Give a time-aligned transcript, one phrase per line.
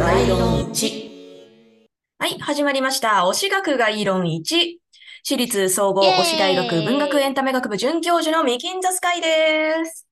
[0.00, 1.10] 概論1。
[2.18, 3.26] はい、始まりました。
[3.26, 4.78] 推し学概論1。
[5.22, 10.09] 私立総合推し大学文学エンタメ学部准教授のミキンザスカイです。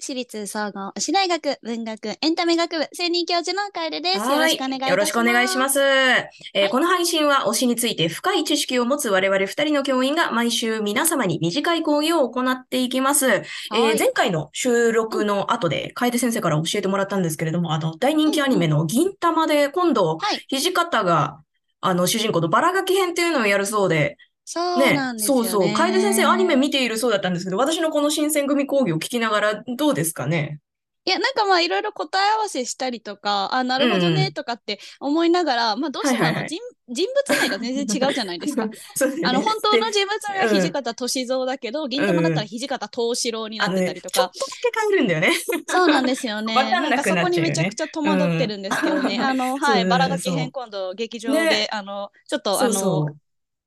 [0.00, 4.18] 私立総合推し大学文学エンタメ学部専任教授の楓です。
[4.18, 4.90] よろしくお願いします。
[4.90, 5.80] よろしくお願いします。
[5.80, 13.26] えーこの配信は推しについて深い知識を持つ我々二人の教員が毎週皆様に短い講義を行っていきます。
[13.26, 21.40] えーはい前回の収録の後で楓先生から教えてもらったんですけれども、あの、大人気アニメの銀玉で今度、はい土方が、
[21.80, 24.16] あの、主人公のバラガキ編っていうのをやるそうで、
[24.50, 25.48] そうねなん、ですよね。
[25.50, 30.60] そうそう、楓先生アニメ見ているそうだったんですけど、私のこの新選組講義を聞きながらどうですかね？
[31.04, 38.66] いや、なんかまあいろいろ答え合わせしたりとか、あ、なるほどうんねとかって思いながら、まあどうしてもあの、はいはいはい人人物名が全然違うじゃないですか。
[38.96, 44.38] そうだよねあの、本当の人物名はうん土方歳三だけど、銀玉だったら土方藤四郎になってたりとかちょっと。
[44.38, 45.32] だけ変えるんだよね。
[45.66, 46.54] そうなんですよね。
[46.56, 49.16] なくなねんかそこにめちゃくちゃ戸惑ってるんですけどね。
[49.16, 53.16] うんあの、はい、バラガキ編今度劇場で、ねあの、ちょっとあの、そうそう。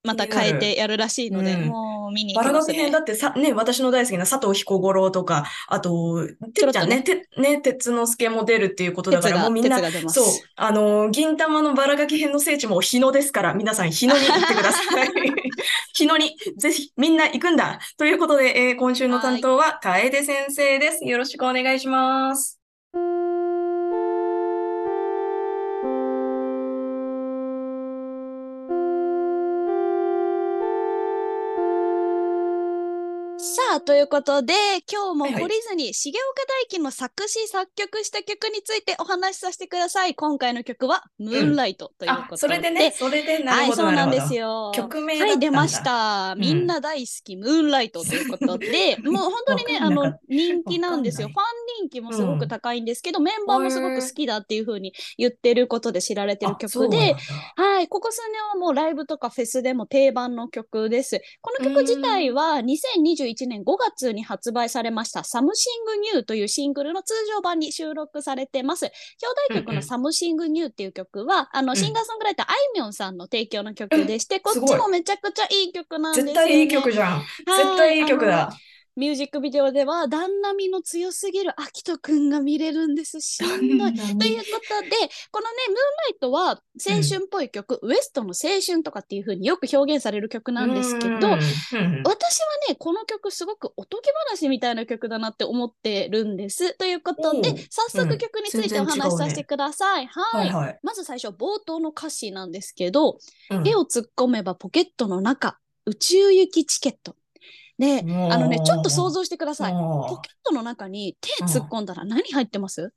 [0.04, 3.00] また変えてやるらしいので、うんもう見に行バラきますね学編だ。
[3.00, 9.80] ってさ、ね、私の大好きな佐藤彦五郎とか、あと、てっちゃんね、て、ね、鉄之助も出るっていうことだから、もうみんな。
[10.10, 15.10] そう、あの、銀玉のバラガキ編の聖地も日野ですから、皆さん日野に行ってください。
[15.94, 17.80] 日野に、ぜひ、みんな行くんだ。
[17.98, 21.06] ということで、えー今週の担当は、楓先生です。
[21.06, 22.60] よろしくお願いします。
[33.44, 34.54] さあ、ということで、
[34.88, 40.14] 今日もはいはい懲りずに、重岡大輝の作詞作曲した曲についてお話しさせてください。
[40.14, 42.38] 今回の曲は、ムーンライトというあこ、とで。
[42.38, 44.22] それでね、それで、なはい、るほど、そうなんで。
[44.22, 44.72] すよ。
[44.76, 46.34] 曲名だはい、出ました。
[46.36, 51.30] うんみんな大好き、ムーンライトということで、 もう本当にね、あの人気なんですよ。
[51.30, 57.16] フわァン人気もすごく高いんですけど、メンバーもすごく好きだっていう風に言ってることで知られてる曲で
[57.56, 61.20] はい、ここ数年はもうライブとかフェスでも定番の曲です。
[61.42, 68.86] この曲自体は2021年5月に発売されました Something New というシングルの通常版に収録されてます。
[68.86, 76.34] 表題曲うんうんの Something New っていう曲は、あの、んシンガーソングライター、あいみょんさんの提供の曲でして、こっちもめちゃくちゃいい曲なんですよ、ね。
[76.34, 77.20] 絶対いい曲じゃん。
[77.20, 78.50] 絶対いい曲だ。
[78.98, 83.22] ミュージックビデオでは、旦那みの強すぎるアキトくんが見れるんです。
[83.22, 83.94] しんどい。
[83.94, 84.90] ということで、
[85.32, 91.42] このね、ムーンライトは青春っぽい曲、ウエストの青春とかっていう風によく表現される曲なんですけど、うんうん
[92.04, 96.78] 私はね、この曲すごくおとぎ話みたいな曲だなって思ってるんです。
[96.78, 100.08] ということで早速曲についてお話しさせてください。
[100.08, 100.50] はい。
[100.50, 100.80] はいはい。
[100.84, 103.18] まず最初、冒頭の歌詞なんですけど、
[103.50, 107.16] うん手を突っ込めばポケットの中、宇宙行きチケット。
[107.82, 109.72] で、あのね、ちょっと想像してください。
[109.72, 112.94] ポケットの中に手突っ込んだら何入ってます？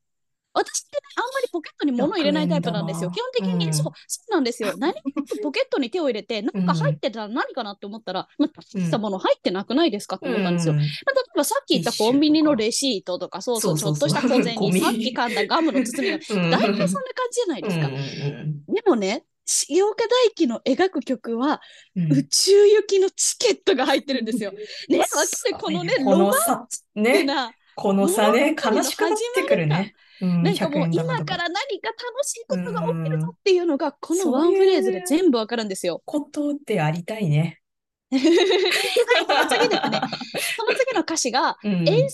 [0.53, 3.11] 私ってね、あんまりポケットに物入れないタイプなんですよ。
[3.11, 3.75] 基本的に、うん。
[3.75, 4.75] そう、そうなんですよ。
[4.79, 5.01] 何か
[5.43, 6.67] ポケットに手を入れて、なん。
[6.67, 10.75] か入ってたら何かなって思ったら、まあ、大したもの入ってなくないですかって思ったんですよ。
[10.75, 10.79] うん。
[10.81, 16.51] まあ、例えばさっき言ったコンビニのレシートとか、そうそう、ちょっとした小銭ゴミさっき噛んだガムの包みが、 うん。
[16.51, 16.89] 大体そんな感
[17.31, 17.89] じじゃないですか。
[18.69, 21.61] でもね、重岡大輝の描く曲は、
[21.97, 24.53] うん宇宙行きのチケットが入ってるんですよ。
[24.89, 25.29] ね、わかる
[25.59, 29.95] このね、こロマンチックね、な、この差ね、悲しくなってくるね。
[30.21, 36.03] うんなんかもう100円玉と今から何か楽しいことが起きるぞっていうのが、このワンフレーズで全部わかるんですよ。
[36.05, 37.61] ことでありたいね。
[38.15, 40.01] はい、その次ですね。
[40.57, 42.07] その次の歌詞が、うん縁石に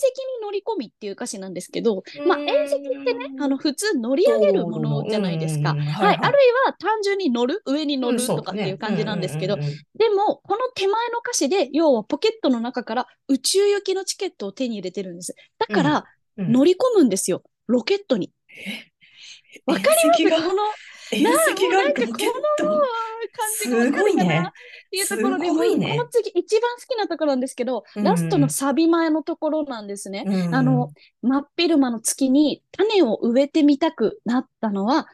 [0.50, 5.72] 乗り込みっていう歌詞なんですけど、まあ、うん縁石ってね、あの、普通乗り上げるものじゃないですか。
[5.72, 5.78] うん。
[5.78, 6.18] はい、はいはい。
[6.22, 15.34] あるいは単純に乗る、上に乗るとかっていう感じなんですけど、でも、この手前の歌詞で、要はポケットの中から宇宙行きのチケットを手に入れてるんです。
[15.58, 16.04] だから、
[16.36, 17.42] 乗り込むんですよ。
[17.66, 18.32] ロケットに。
[19.66, 20.62] わかりますこの、
[21.12, 22.12] 縁な石がロケッ
[22.58, 22.82] ト。
[23.62, 24.24] すごいね。
[24.42, 24.52] なっ
[24.90, 25.88] ていうところで、すごいね。
[25.88, 28.02] もうこの次一番好きなところなんですけど、うん。
[28.02, 30.24] ラストのサビ前のところなんですね。
[30.26, 30.54] うん。
[30.54, 30.90] あの、
[31.22, 35.08] 真っ昼間の月に種を植えてみたくなったのは、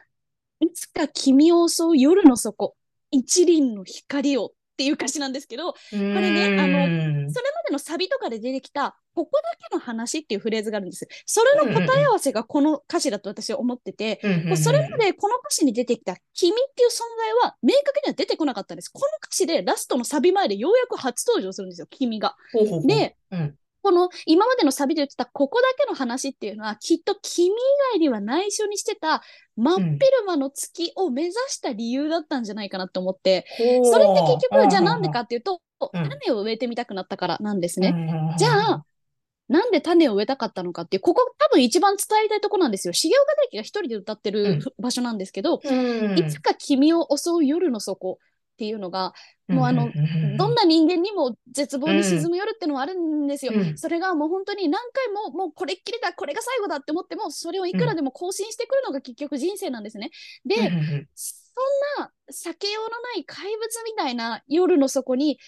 [0.59, 2.75] いつか君を襲う夜の底、
[3.11, 6.87] 一輪の光をっていう歌詞なんですけど、これねあの
[7.25, 11.07] のそれまでのサビとかで出てきた、ここだけの話っていうフレーズがあるんです。
[11.25, 16.99] それの答え合わせがこの歌詞だと私は思ってて、もうそれまでこの歌詞に出てきた君っていう存
[17.41, 18.89] 在は明確には出てこなかったんです。
[18.89, 22.35] この歌詞でラストのサビ前でようやく初登場するんですよ、君が。
[22.53, 23.55] ほうほうほうで、うん
[23.87, 27.51] この今までのサビで言ってたここだけの話っていうのはきっと君以
[27.93, 29.23] 外には内緒にしてた
[29.55, 37.93] 真っ昼間の月を目指した理由だったんじゃないかなと思って、それって結局じゃあなんでかっていうと、うん種を植えてみたくなったからなんですね。
[37.93, 38.85] ねじゃあ、
[39.47, 42.93] なんで種を植えたかったのかっていう、ここ多分一番伝えたいとこなんですよ。
[42.93, 46.17] 重岡大樹が一人で歌ってる場所なんですけど、うん。
[46.17, 48.17] いつか君を襲う夜の底
[48.53, 49.13] っていうのが、
[49.47, 49.89] もうあの、
[50.37, 53.53] どんな人間にも絶望に沈む夜ってのはあるんですよ。
[53.55, 60.11] うんそれがもう本当に何回ももうこれっきりだ、これが最後だって思っても、それをいくらでも更新してくるのが結局人生なんですね。
[60.45, 60.69] で、そん
[61.99, 65.39] な避けようのない怪物みたいな夜の底に、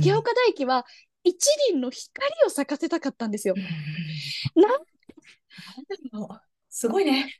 [0.00, 0.84] 重岡大樹は
[1.22, 3.54] 一輪の光を咲かせたかったんですよ。
[4.56, 4.72] なん
[6.12, 6.28] うん
[6.68, 7.32] すごいね。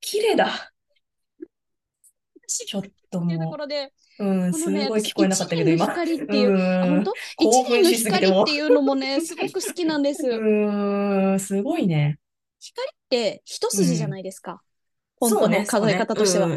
[0.00, 0.72] 綺麗だ。
[2.46, 5.86] しちょっとっていうとこもろで、う、うん、すごい聞こえなかったけど、一輪の今。
[5.86, 7.12] 光っていう、本当？
[7.36, 10.26] 興一輪の光っていうのもね、 すごく好きなんです。
[10.26, 12.18] うーん、すごいね。
[12.60, 14.62] 光って一筋じゃないですか。
[15.18, 16.48] 本当の数え方としては。
[16.48, 16.56] だ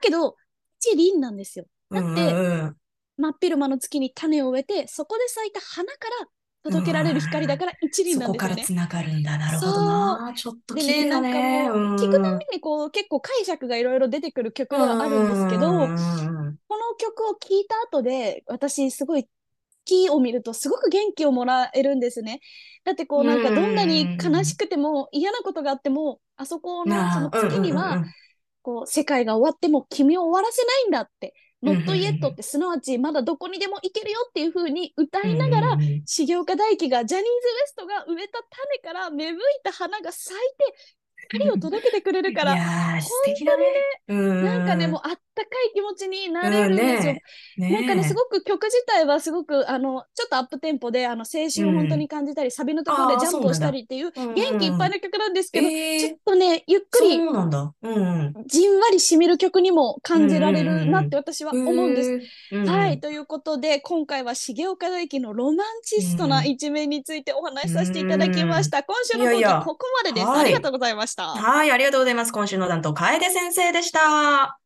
[0.00, 0.36] けど、
[0.80, 1.66] 一輪なんですよ。
[1.90, 2.76] うんだって
[3.18, 6.28] 真っ昼間の月に種を植えて、そこで咲いた花から
[6.62, 8.86] 届けられる光だから一輪そこからなんですよね。
[8.88, 9.38] つながるんだ。
[9.38, 10.15] なるほどな。
[10.36, 11.70] ちょっと綺麗だなんかね。
[11.70, 19.26] 聞くたびにこう、結構解釈がいろいろ出てくる曲ではあるんですけど、この曲を聴いた後で、私すごい
[19.84, 22.40] 月を見るとすごく元気をもらえるんですね。
[22.84, 28.04] だってこうなんかどんなに悲しくても嫌なことがあっても、あそこのその月には、
[28.62, 40.74] こう世界が終わっても君を終わらせないんだって、うんうん not yet ってすなわちまだどこにでも行けるよっていう風に歌いながら、重岡大毅がジャニーズ WEST が植えた種から芽吹いた花が咲いて
[41.28, 43.64] 光を届けてくれるから、いやー素敵だね。
[44.08, 47.16] うんなんかね、もうあったかい気持ちになれるんですよ。
[47.58, 57.72] なんかね、すくごく曲自体はすごく、あの、ちょっとアップテンポで、あの、青春を本当に感じたり、サビのところでジャンプをしたりっていう、元気いっぱいの曲なんですけど、ちょっとね、ゆっくり、そうなんだ。
[57.82, 58.34] うん。
[58.46, 62.20] じんわり染みる曲にも感じられるなって私は思うんです。
[62.50, 63.00] すはい。。
[63.00, 68.82] ということで、今回は重岡大毅のロマンチストな一面についてお話しさせていただきました。
[68.82, 70.26] 今週の講義いやいやここまでです。
[70.26, 71.15] はいありがとうございました。
[71.18, 72.32] はい、ありがとうございます。
[72.32, 74.58] 今週の担当、楓先生でした。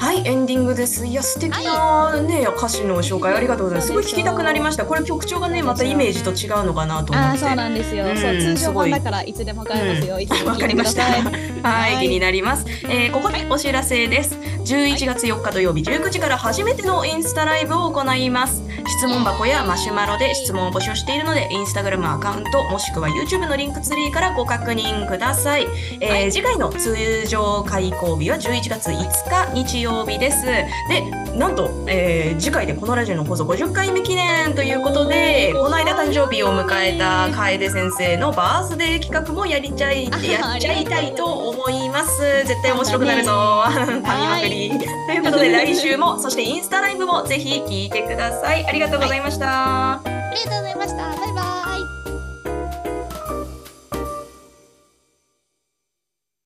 [0.00, 1.06] はい、エンディングです。
[1.06, 3.88] いや、素敵なね、歌詞の紹介ありがとうございます。
[3.88, 4.84] すごい聞きたくなりました。
[4.84, 7.38] これ曲調がね、またイメージと違うのかなと思って。
[7.38, 8.06] そうなんですよ。
[8.06, 10.14] うんそう、通常版だからいつでも買えますよ。
[10.14, 11.04] わ聞いてくだかりました。
[11.04, 12.66] はい気になります。
[12.88, 14.34] えーここでお知らせです。
[14.64, 18.64] 11月4日土曜日19時から初めてのインスタライブを行います。
[18.86, 25.66] 質問箱やマシュマロで質問を募集しているので、インスタグラムアカウントもしくは YouTube のリンクツリーからご確認ください。
[26.00, 30.44] えー次回の通常開講日は11月5日日曜日です。
[30.44, 30.64] で、
[31.36, 42.20] なんと、えー次回でこのラジオの放送50回目記念ということで、この間誕生日を迎えた楓先生のバースデー企画もやりちゃい、 やっちゃいたいと思います。
[42.46, 43.30] 絶対面白くなるぞ。
[43.32, 44.70] 噛みまくり。
[45.06, 48.64] ということで、来週も、そしてインスタライブもぜひ聞いてください。
[48.70, 49.94] ありがとうございました。
[49.94, 50.00] あ
[50.32, 50.96] りがとうございました。
[50.96, 51.99] バイバイ。